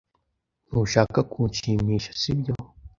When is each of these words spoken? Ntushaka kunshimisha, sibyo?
Ntushaka 0.67 1.19
kunshimisha, 1.31 2.09
sibyo? 2.21 2.53